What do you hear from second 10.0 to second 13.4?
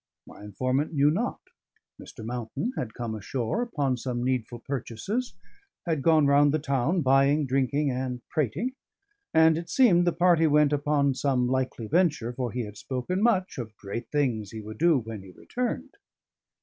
the party went upon some likely venture, for he had spoken